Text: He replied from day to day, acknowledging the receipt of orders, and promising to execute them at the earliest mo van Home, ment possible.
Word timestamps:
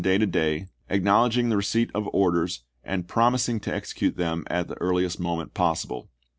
He 0.01 0.07
replied 0.07 0.13
from 0.13 0.19
day 0.19 0.25
to 0.25 0.31
day, 0.59 0.67
acknowledging 0.89 1.49
the 1.49 1.57
receipt 1.57 1.91
of 1.93 2.09
orders, 2.11 2.63
and 2.83 3.07
promising 3.07 3.59
to 3.59 3.71
execute 3.71 4.17
them 4.17 4.45
at 4.49 4.67
the 4.67 4.81
earliest 4.81 5.19
mo 5.19 5.25
van 5.25 5.29
Home, 5.33 5.39
ment 5.41 5.53
possible. 5.53 6.09